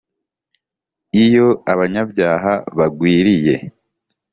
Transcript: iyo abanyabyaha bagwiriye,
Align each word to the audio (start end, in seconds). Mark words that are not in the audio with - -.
iyo 1.23 1.47
abanyabyaha 1.71 2.53
bagwiriye, 2.77 3.55